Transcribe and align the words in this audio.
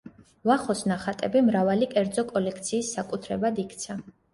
ვახოს 0.51 0.81
ნახატები 0.93 1.45
მრავალი 1.51 1.91
კერძო 1.95 2.27
კოლექციის 2.35 2.95
საკუთრებად 2.99 3.67
იქცა. 3.69 4.05